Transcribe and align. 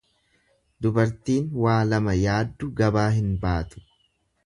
Dubartiin 0.85 1.53
waa 1.65 1.77
lama 1.91 2.17
yaaddu 2.23 2.73
gabaa 2.83 3.09
hin 3.21 3.33
baatu. 3.47 3.89